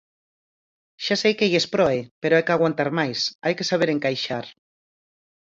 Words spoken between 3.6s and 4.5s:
saber encaixar.